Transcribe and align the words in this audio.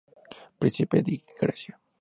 Principe 0.57 1.03
di 1.03 1.21
Grecia. 1.39 1.79